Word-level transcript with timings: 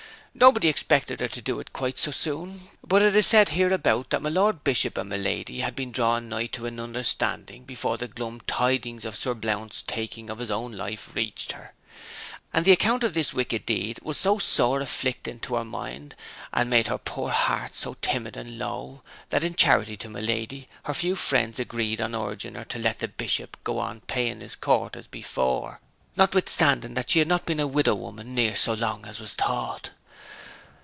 Nobody 0.33 0.69
expected 0.69 1.19
her 1.19 1.27
to 1.27 1.41
do 1.41 1.59
it 1.59 1.73
quite 1.73 1.97
so 1.97 2.09
soon; 2.09 2.61
but 2.87 3.01
it 3.01 3.17
is 3.17 3.27
said 3.27 3.49
hereabout 3.49 4.11
that 4.11 4.21
my 4.21 4.29
lord 4.29 4.63
bishop 4.63 4.97
and 4.97 5.09
my 5.09 5.17
lady 5.17 5.59
had 5.59 5.75
been 5.75 5.91
drawing 5.91 6.29
nigh 6.29 6.45
to 6.47 6.65
an 6.67 6.79
understanding 6.79 7.65
before 7.65 7.97
the 7.97 8.07
glum 8.07 8.39
tidings 8.47 9.03
of 9.03 9.17
Sir 9.17 9.33
Blount's 9.33 9.81
taking 9.85 10.29
of 10.29 10.39
his 10.39 10.49
own 10.49 10.71
life 10.71 11.13
reached 11.15 11.51
her; 11.51 11.73
and 12.53 12.63
the 12.63 12.71
account 12.71 13.03
of 13.03 13.13
this 13.13 13.33
wicked 13.33 13.65
deed 13.65 13.99
was 14.01 14.17
so 14.17 14.37
sore 14.39 14.79
afflicting 14.79 15.37
to 15.41 15.55
her 15.55 15.65
mind, 15.65 16.15
and 16.53 16.69
made 16.69 16.87
her 16.87 16.97
poor 16.97 17.29
heart 17.31 17.75
so 17.75 17.97
timid 18.01 18.37
and 18.37 18.57
low, 18.57 19.03
that 19.31 19.43
in 19.43 19.53
charity 19.53 19.97
to 19.97 20.07
my 20.07 20.21
lady 20.21 20.65
her 20.83 20.93
few 20.93 21.13
friends 21.17 21.59
agreed 21.59 21.99
on 21.99 22.15
urging 22.15 22.55
her 22.55 22.63
to 22.63 22.79
let 22.79 22.99
the 22.99 23.09
bishop 23.09 23.57
go 23.65 23.79
on 23.79 23.99
paying 23.99 24.39
his 24.39 24.55
court 24.55 24.95
as 24.95 25.07
before, 25.07 25.81
notwithstanding 26.15 26.95
she 27.05 27.19
had 27.19 27.27
not 27.27 27.45
been 27.45 27.59
a 27.59 27.67
widow 27.67 27.93
woman 27.95 28.33
near 28.33 28.55
so 28.55 28.71
long 28.71 29.05
as 29.05 29.19
was 29.19 29.33
thought. 29.33 29.89